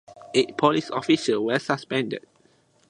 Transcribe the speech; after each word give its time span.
Eight 0.33 0.57
police 0.57 0.89
officials 0.89 1.45
were 1.45 1.59
suspended. 1.59 2.25